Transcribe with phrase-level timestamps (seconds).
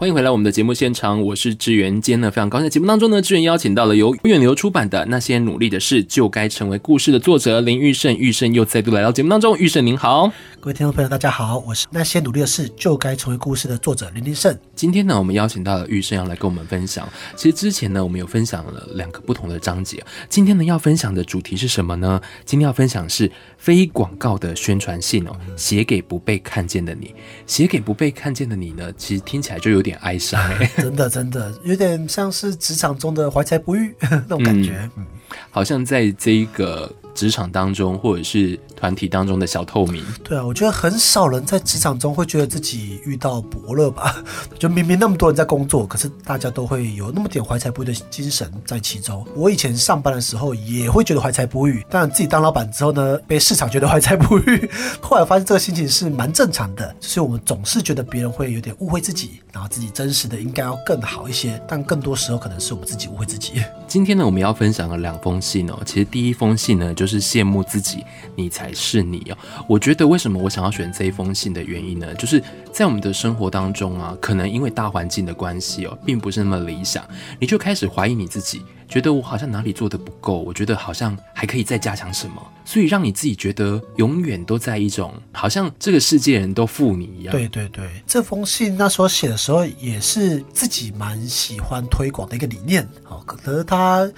[0.00, 1.92] 欢迎回来我们的节目现场，我是志源。
[2.00, 9.54] 今天呢，非常高兴，节目当中呢，志源邀请到了由远流出版的《那些努力的事就该成为故事》的作者林玉胜，玉胜又再度来到节目当中。
[9.58, 14.58] 玉胜您好，各位听众朋友，大家好，我是《那些努力的事就该成为故事》的作者林玉胜。
[14.74, 17.06] 今天呢，我们邀请到了玉胜要来跟我们分享。
[17.36, 20.02] 其实之前呢，我们有分享了两个不同的章节。
[20.30, 22.18] 今天呢，要分享的主题是什么呢？
[22.46, 27.14] 今天要分享是非广告的宣传信哦，写给不被看见的你，
[27.46, 30.70] 写给不被看见的你呢，其实听起来就有点哀伤哎。
[30.78, 35.06] 真的，真的有点像是职场中的怀才不遇 那种感觉，嗯，
[35.50, 36.90] 好像在这一个。
[37.12, 40.02] 职场当中，或者是团体当中的小透明。
[40.24, 44.16] 对啊，我觉得很少人在职场中会觉得自己遇到伯乐吧？
[44.58, 49.26] 就明明那么多人在工作，可是大家都会有那么点怀才不遇的精神在其中。
[49.36, 54.70] 我以前上班的时候也会觉得怀才不遇，但自己当老板之后呢，被市场觉得怀才不遇。
[55.02, 63.62] 后来发现这个心情是蛮正常的，就是我们总是觉得别人会有点误会自己，然后自己真实的应该要更好一些，但更多时候可能是我们自己误会自己。
[63.86, 65.78] 今天呢，我们要分享了两封信哦。
[65.84, 68.04] 其实第一封信呢，就是羡慕自己，
[68.36, 69.38] 你才是你哦。
[69.68, 77.04] 我觉得为什么我想要选这一封信的原因呢，就是在我们的生活当中啊，可能因为大环境的关系哦，并不是那么理想，
[77.38, 87.32] 你就开始怀疑你自己，觉得我好像哪里做得不够，我觉得好像还可以再加强什么，所以让你自己觉得永远都在一种好像这个世界人都负你一样。
[87.32, 94.10] 对对对，这封信那时候写的时候，也是自己蛮喜欢推广的一个理念，好，可能他。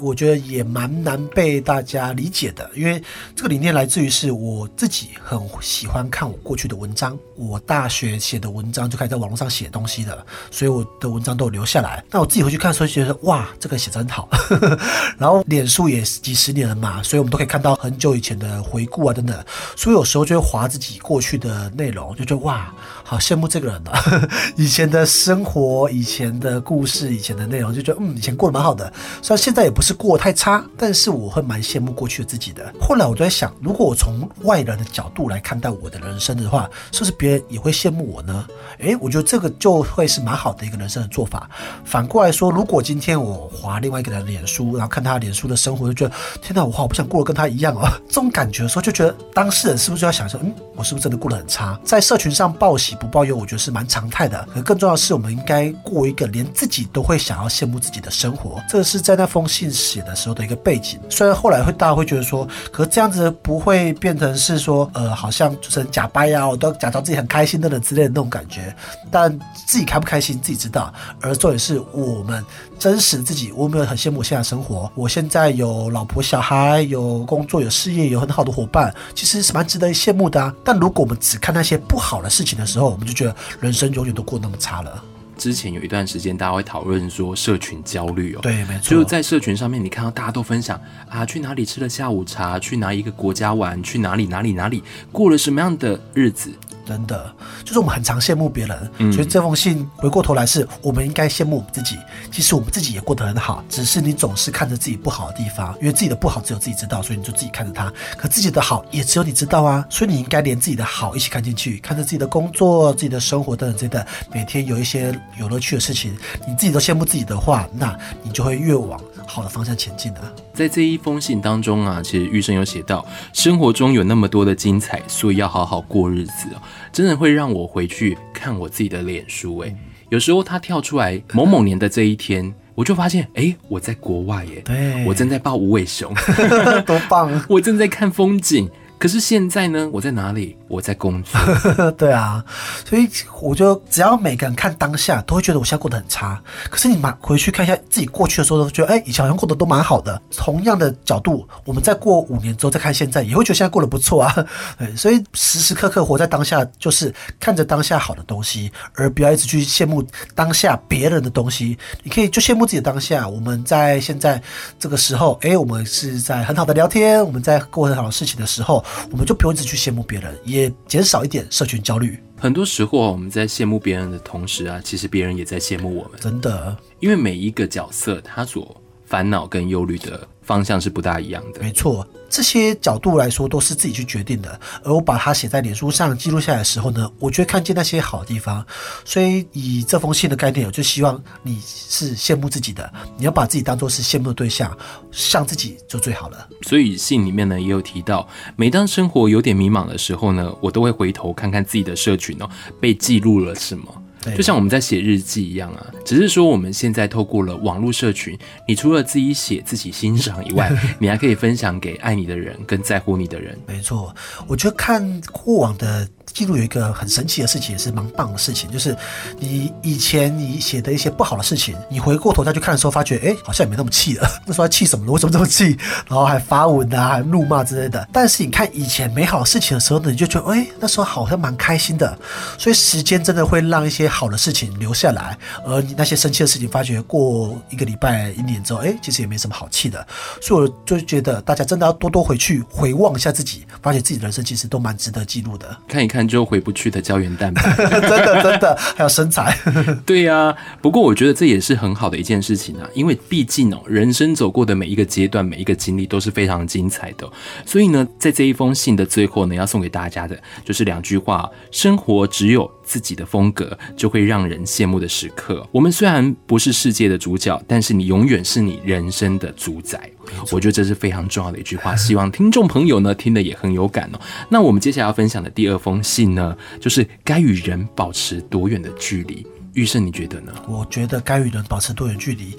[0.00, 3.02] 我觉得也蛮难被大家理解的，因为
[3.36, 12.02] 这个理念来自于是我自己很喜欢看我过去的文章，我大学写的文章就开始在网络上写东西的，所以我的文章都有留下来。
[12.10, 14.28] 那我自己回去看的时候，觉得哇，这个写得很好。
[15.18, 19.44] 然后脸书也几十年了嘛，所以我们都可以看到很久以前的回顾啊等等，
[19.76, 22.74] 所以有时候就会划自己过去的内容，就觉得哇，
[23.04, 24.02] 好羡慕这个人啊，
[24.56, 28.90] 以前的生活、以前的故事、以前的内容，就觉得嗯，以前过得蛮好的。
[29.20, 29.89] 虽然现在也不是。
[29.90, 32.72] 是过太差，但是我会蛮羡慕过去的自己的。
[32.80, 38.46] 后来我就在想，如果我从外人的角度来看待我的人生的话，是不是别人也会羡慕我呢？
[38.78, 41.50] 诶，我觉得这个就会是蛮好的一个人生的做法。
[41.84, 47.82] 反过来说，如果今天我划另外一个人的脸书，然后看他脸书的生活，就觉得天哪，我好不想过得跟他一样哦。
[48.06, 51.76] 这种感觉的时候，就觉得当事人是不是就要想说，嗯，我是不是真的过得很差？
[51.84, 54.46] 在社群上报喜不报忧，我觉得是蛮常态的。
[54.54, 58.62] 可更重要的是，我们应该过一个连自己都会想要羡慕自己的生活。
[58.68, 68.74] 这是在那封信写的时候的一个背景，虽然后来会大家会觉得说，可是这样子不会变成是说，呃，好像就是假掰呀，我都假装自己很开心等等之类的那种感觉。
[69.10, 69.36] 但
[69.66, 72.44] 自己开不开心自己知道，而重点是我们
[72.78, 74.90] 真实自己，我没有很羡慕现在生活。
[74.94, 80.54] 我现在有老婆小孩，有工作有事业，有很好的伙伴，其实是蛮值得羡慕的啊。
[80.62, 85.02] 但如果我们只看那些不好的事情的时候，我们就觉得人生永远都过那么差了。
[85.40, 88.90] 之前有一段时间，大家会讨论说社群焦虑哦，对，没错。
[88.90, 90.78] 就在社群上面，你看到大家都分享
[91.08, 96.52] 啊，去哪里吃了下午茶，去哪一个国家玩，去哪里哪里哪里过了什么样的日子。
[96.90, 97.32] 真的，
[97.64, 101.96] 就是我们很常羡慕别人，嗯，所以这封信回过头来是我们应该羡慕我们自己。
[102.32, 107.92] 其实我们自己也过得很好，只是你总是看着自己不好的地方，因为自己的不好只有自己知道，所以你就自己看着它。
[108.16, 116.12] 可自己的好也只有你知道啊，所以你应该连自己的好一起看进去，看着自己的工作、自己的生活等等之类的，每天有一些有乐趣的事情，
[116.44, 119.00] 你自己都羡慕自己的话，那你就会越往
[119.30, 120.20] 好的方向前进的。
[120.52, 126.60] 在这一封信当中啊，其实玉生有写到，生活中有那么多的精彩，所以要好好过日子哦。
[126.92, 129.74] 真的会让我回去看我自己的脸书，诶，
[130.08, 136.12] 有时候他跳出来某某年的这一天，我就发现，诶，我在国外耶，对，我正在抱无尾熊，
[136.84, 137.30] 多棒！
[137.48, 138.68] 我正在看风景。
[139.00, 140.54] 可是现在呢，我在哪里？
[140.68, 141.40] 我在工作。
[141.96, 142.44] 对啊，
[142.84, 143.08] 所以
[143.40, 146.38] 我就只要每个人看当下，都会觉得我现在过得很差。
[146.68, 150.20] 可是你马回去看一下自己过去的时候，都觉得哎，以前好像过得都蛮好的。
[150.36, 154.46] 同样的角度，我们再过五年之后再看现在，也会觉得现在过得不错啊。
[154.78, 157.10] 对，所以时时刻刻活在当下，就是
[157.40, 160.04] 看着当下好的东西，而不要一直去羡慕
[160.34, 161.78] 当下别人的东西。
[162.02, 163.26] 你可以就羡慕自己的当下。
[163.26, 164.40] 我们在现在
[164.78, 168.84] 这个时候，哎，我们是在很好的聊天，我们在过很好的事情的时候。
[169.10, 172.18] 我们就不用一直去羡慕别人，也减少一点社群焦虑。
[172.36, 176.12] 很多时候，我们在羡慕别人的同时啊，其实别人也在羡慕我们。
[176.18, 178.79] 真的，因为每一个角色他所
[179.10, 181.60] 烦恼跟忧虑的方向是不大一样的。
[181.60, 184.60] 没错，这些角度来说都是自己去决定的。
[184.84, 188.64] 而我把它写在脸书上记录下来的时候呢，我就会看见那些好的地方。
[189.04, 194.76] 所以以这封信的概念，我就希望你是羡慕自己的，你要把自己当做是羡慕的对象，
[195.10, 196.48] 像自己就最好了。
[196.62, 202.48] 所以信里面呢也有提到，每当生活有点迷茫的时候呢，我都会回头看看自己的社群哦，
[202.80, 204.02] 被记录了什么。
[204.36, 208.38] 就像我们在写日记一样啊，只是说我们现在透过了网络社群，
[208.68, 210.70] 你除了自己写自己欣赏以外，
[211.00, 213.58] 你还可以分享给爱你的人跟在乎你的人。
[213.66, 214.14] 没错，
[214.46, 216.08] 我觉得看过往的。
[216.32, 218.96] 记录有一个很神奇的事情，也是蛮棒的事情，就是
[219.38, 224.28] 你以前你写的一些不好的事情，你回过头再去看的时候，发觉哎，好像也没那么气了。
[224.46, 225.12] 那时候气什么呢？
[225.12, 225.76] 为什么这么气？
[226.08, 228.08] 然后还发文啊，还怒骂之类的。
[228.12, 232.16] 但是你看以前美好的事情的时候呢，你就觉得哎，那时候好像蛮开心的。
[232.58, 235.36] 所以时间真的会让一些好的事情留下来，
[235.66, 240.06] 而你那些生气的事情，发觉过一个礼拜、一年之后，哎，其实也没什么好气的。
[240.40, 245.76] 所以我就觉得大家真的要多多回去回望一下自己，发现自己的人生其实都蛮值得记录的。
[245.88, 246.19] 看一看。
[246.26, 249.56] 就回不去的胶原蛋白， 真的真的，还有身材，
[250.06, 250.56] 对呀、啊。
[250.80, 257.30] 不过我觉得这也是很好的一件事情啊，因为毕竟哦，人生走过的每一个阶段、每一个经历都是非常精彩的。
[257.64, 265.64] 所以呢，在这一封信的最后呢，要送给大家的就是两句话：生活只有自己的风格，就会让人羡慕的时刻。
[265.70, 270.10] 我们虽然不是世界的主角，但是你永远是你人生的主宰。
[270.50, 274.20] 我觉得这是非常重要的一句话， 希望听众朋友呢听得也很有感哦。
[274.48, 279.46] 那我们接下来要分享的第二封信呢，就是该与人保持多远的距离？
[279.74, 280.52] 育圣，你觉得呢？
[280.66, 282.56] 我觉得该与人保持多远距离，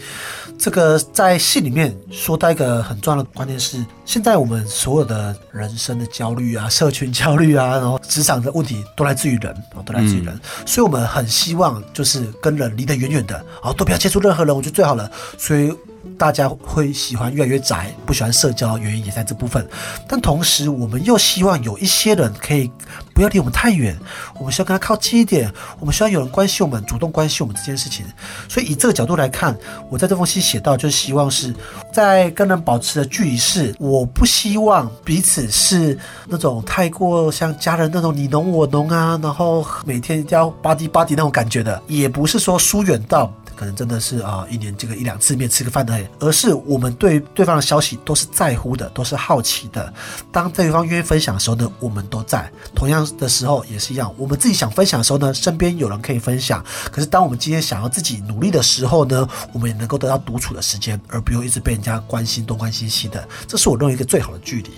[0.58, 15.12] 这个在戏里面说到一个很重要的观念是，现在我们所有的人生的焦虑啊、社群焦虑啊，然后职场的问题都来自于人啊，都来自于人，嗯、所以我们很希望就是跟人离得远远的，然后都不要接触任何人，我觉得最好了。
[15.38, 15.74] 所以。
[16.18, 19.68] 大家会喜欢越来越宅，不喜欢社交，原因也在这部分。
[20.08, 22.72] 但同时，我们又希望有一些人可以
[23.14, 23.98] 不要离我们太远，
[24.40, 25.52] 我们需要跟他靠近一点。
[25.80, 28.06] 我们需要有人关心我们，主动关心我们这件事情。
[28.48, 29.56] 所以以这个角度来看，
[29.90, 31.54] 我在这封信写到，就是希望是
[31.94, 35.98] 在跟人保持的距离是，我不希望彼此是
[36.28, 43.32] 那种太过像家人那种你侬我侬啊，然后每天要巴迪巴迪那种感觉的，也不是说疏远到。
[43.56, 49.94] 可能真的是啊，一年这个一两次面吃个饭的，而是我们对对方的消息都是在乎的，都是好奇的。
[50.32, 52.52] 当对方愿意分享的时候呢，我们都在。
[52.74, 56.64] 同样的时候也是一样，我们自己想分享的时候呢，身边有人可以分享。
[56.92, 63.28] 可是当我们今天想要自己努力的时候呢，我们也能够得到独处的时间，而不用一直被人家关心东关心西的。
[63.48, 64.72] 这是我认为一个最好的距离。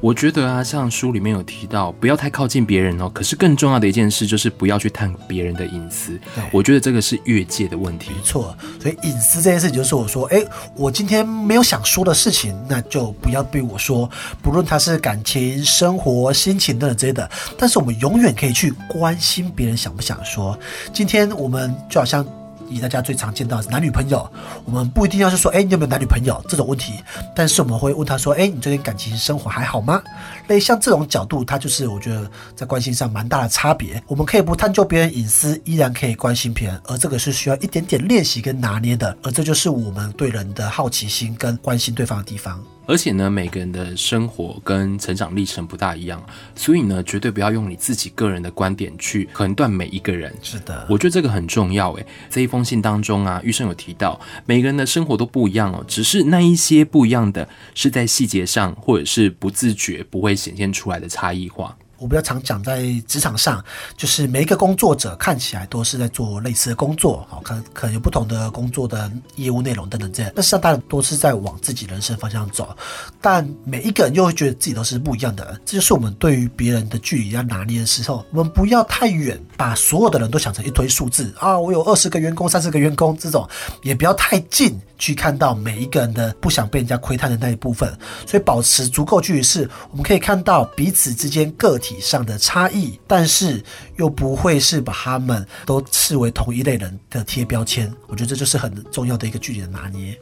[0.00, 3.10] 我觉得啊，像书里面有提到，不要太靠近别人哦。
[3.12, 6.18] 可是更重要的一件事就是不要去探别人的隐私。
[6.50, 8.10] 我觉得这个是越界的问题。
[8.16, 10.42] 没错，所以隐私这件事情就是我说，哎，
[10.74, 14.08] 我今天没有想说的事情，那就不要被我说。
[14.42, 20.58] 不论他是感情、生活、心情等等之类的，但是我们永远可以去关心别人想不想说。
[20.94, 22.26] 今天我们就好像。
[22.70, 24.26] 以大家最常见到的男女朋友，
[24.64, 26.94] 我们不一定要是说，哎，你有没有男女朋友这种问题，
[27.34, 30.00] 但是我们会问他说，哎，你最近感情生活还好吗？
[30.48, 34.02] 类像这种角度，它就是我觉得在关心上蛮大的差别。
[34.06, 42.62] 我们可以不探究别人隐私，依然可以关心别人，而这个是需要一点点练习跟拿捏的，而这就是我们对人的好奇心跟关心对方的地方。
[42.90, 46.20] 而且呢，每个人的生活跟成长历程不大一样，
[46.56, 50.34] 所以呢，绝对不要用你自己个人的观点去横断每一个人。
[50.42, 51.92] 是的，我觉得这个很重要。
[51.92, 61.76] 诶，这一封信当中啊，医生有提到，每个人的生活都不一样哦，只是那一些不一样的，是在细节上，或者是不自觉不会显现出来的差异化。
[62.00, 63.62] 我比较常讲，在职场上，
[63.94, 72.74] 就是每一个工作者看起来都是在做类似的工作，好，可可能有不同的工作的业务内容等等这样，但是大家都是在往自己人生方向走，
[73.20, 83.46] 但每一个人又会觉得自己都是不一样的，这就是我们对于别人的距离要拿捏的时候，我们不要太远，把所有的人都想成一堆数字啊，我有二十个员工、三十个员工这种，
[83.82, 84.80] 也不要太近。
[85.00, 87.92] 去看到每一个人的不想被人家窥探的那一部分，
[88.26, 93.64] 所以保持足够距离是，我们可以看到彼此之间个体上的差异，但是
[93.96, 97.90] 又不会是把他们都视为同一类人的贴标签。
[98.06, 100.16] 我觉得这就是很重要的一个距离的拿捏。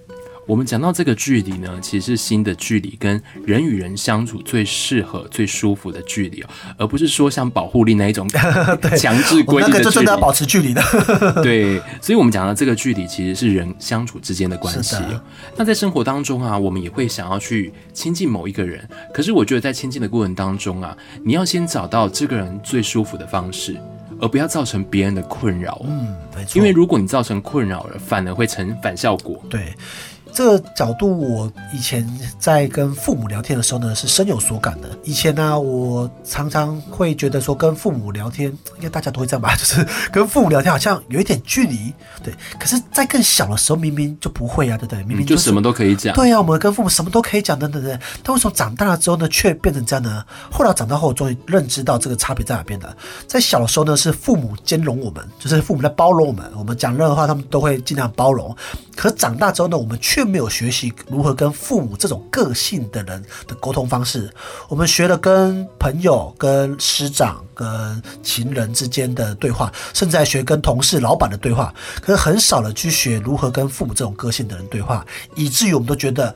[0.48, 8.26] 我们讲到这个距离呢，其实是心的距离，跟人与人相处最适合、最舒服的距离哦，而不是说像保护力那一种
[8.96, 9.84] 强制规定的距离。
[9.84, 10.82] 对，那个就真的要保持距离的。
[11.44, 14.96] 对，所以我们讲到这个距离，其实是人相处之间的关系。
[15.54, 23.76] 那在生活当中啊，我们也会想要去亲近某一个人，可是我觉得在亲近的过程当中啊，你要先找到这个人最舒服的方式，
[24.18, 25.82] 而不要造成别人的困扰。
[25.86, 26.56] 嗯，没错。
[26.56, 29.44] 因为如果你造成困扰了，反而会成反效果。
[29.50, 29.74] 对。
[30.32, 32.06] 这个角度，我以前
[32.38, 34.88] 在跟父母聊天的时候呢，是深有所感的。
[35.02, 41.92] 以前呢，我常常会觉得说，跟父母聊天，应该大家都会这样吧， 就是跟父母聊天好像有一点距离，
[42.22, 42.32] 对。
[42.58, 45.02] 可是，在更小的时候，明明就不会啊，对不对？
[45.04, 46.14] 明明、就是嗯、就什么都可以讲。
[46.14, 47.98] 对啊，我们跟父母什么都可以讲，等等等。
[48.22, 50.24] 但为什么长大了之后呢，却变成这样呢？
[50.50, 52.96] 后来长大后，我终于认知到这个差别在哪边的。
[53.26, 58.54] 在小的时候呢，是父母兼容我们，就是父母在包容我们，我们讲任何话，他们都会尽量包容。
[58.94, 64.30] 可是长大之后呢，我们却没有学习如何跟父母这种个性的人的沟通方式。
[64.68, 76.34] 我们学了跟朋友、跟师长、跟情人之间的对话，甚至还学跟同事、老板的对话，可是很少的去学如何跟父母这种个性的人对话，以至于我们都觉得。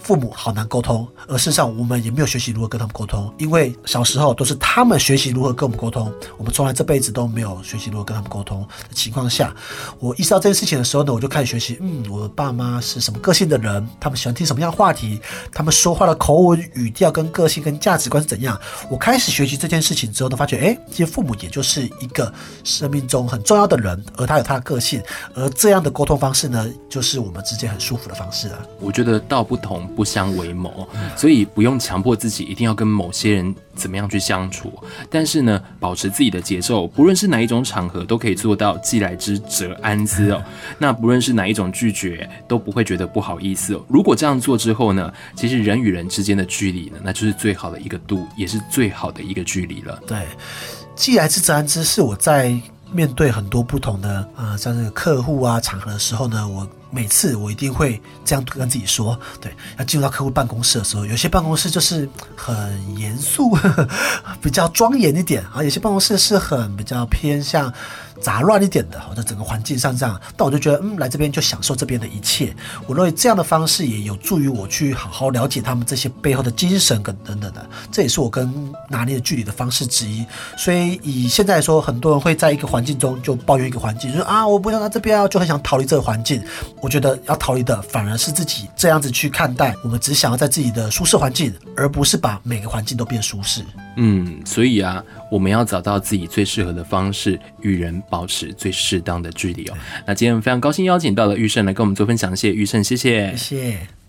[0.00, 9.54] 父母好难沟通，而事实上我们也没有学习如何跟他们沟通，因为小时候都是他们学习如何跟我们沟通，我们从来这辈子都没有学习如何跟他们沟通的情况下，
[9.98, 15.20] 我意识到这件事情的时候呢，我就开始学习，嗯，我的爸妈是什么个性的人，他们喜欢听什么样话题，
[15.52, 18.58] 他们说话的口吻、语调跟个性跟价值观是怎样。
[18.90, 22.32] 我开始学习这件事情之后呢，发觉，哎，其实父母也就是一个
[22.64, 25.02] 生命中很重要的人，而他有他的个性，
[25.34, 28.58] 而这样的沟通方式呢，就是我们之间很舒服的方式了。
[28.78, 29.89] 我觉得道不同。
[29.96, 34.72] 不相为谋，所以不用强迫自己一定要跟某些人怎么样去相处。
[35.10, 40.42] 但是呢，保持自己的节奏，不论是哪一种场合，都可以做到既来之则安之哦。
[40.78, 43.84] 那不论是哪一种拒绝，都不会觉得不好意思哦。
[43.88, 50.00] 如果这样做之后呢，其实人与人之间的距离呢，那就是最好的一个度，也是最好的一个距离了。
[50.06, 50.18] 对，
[50.94, 52.58] 既来之则安之，是我在
[52.92, 56.68] 面对很多不同的呃，像这个客户啊场合的时候呢，我。
[56.90, 63.56] 每次我一定会这样跟自己说，对，要进入到客户办公室的时候，有些办公室就是很严肃，
[64.42, 67.72] 比较庄严一点啊，有些办公室是很比较偏向
[68.20, 70.20] 杂乱一点的，或者整个环境上这样。
[70.36, 72.54] 但我就觉得，嗯，来这边就享受这边的一切。
[72.86, 77.64] 我认为这样的方式也有助于我去好好了解他们这些背后的精神跟等等的。
[77.90, 78.52] 这也是我跟
[78.88, 80.26] 拿捏的距离的方式之一。
[80.56, 86.42] 所以以现在来说，很多人会在一个环境中就抱怨一个环境，就是啊，我不想在这边啊，就很想逃离这个环境。
[86.82, 93.62] 我觉得要逃离的反而是自己这样子去看待，我们只想要在自己的舒适环境，而不是把每个环境都变舒适。
[93.96, 99.74] 嗯，所以啊，我们要找到自己最适合的方式，与人保持最适当的距离哦。
[100.06, 103.99] 那今天非常高兴邀请到了玉胜来跟我们做分享，谢谢玉胜，谢谢，谢谢。